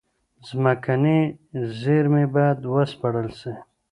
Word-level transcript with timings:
ځمکني 0.47 1.19
زېرمي 1.79 2.25
بايد 2.33 2.59
و 2.71 2.75
سپړل 2.91 3.29
سي. 3.39 3.53